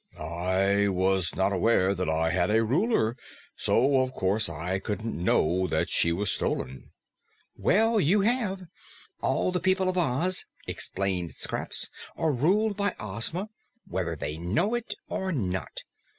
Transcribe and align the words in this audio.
"I 0.19 0.87
was 0.87 1.35
not 1.35 1.53
aware 1.53 1.93
that 1.93 2.09
I 2.09 2.31
had 2.31 2.49
a 2.49 2.63
Ruler, 2.63 3.15
so 3.55 4.01
of 4.01 4.11
course 4.13 4.49
I 4.49 4.79
couldn't 4.79 5.15
know 5.23 5.67
that 5.67 5.91
she 5.91 6.11
was 6.11 6.31
stolen." 6.31 6.89
"Well, 7.55 7.99
you 7.99 8.21
have. 8.21 8.63
All 9.21 9.51
the 9.51 9.59
people 9.59 9.87
of 9.89 9.99
Oz," 9.99 10.47
explained 10.65 11.33
Scraps, 11.33 11.91
"are 12.17 12.31
ruled 12.33 12.75
by 12.75 12.95
Ozma, 12.99 13.49
whether 13.87 14.15
they 14.15 14.37
know 14.37 14.73
it 14.73 14.95
or 15.07 15.31
not. 15.31 15.81